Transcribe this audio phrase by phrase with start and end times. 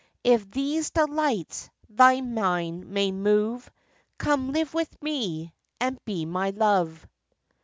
[0.23, 3.69] If these delights thy mind may move,
[4.17, 7.05] Come live with me and be my love.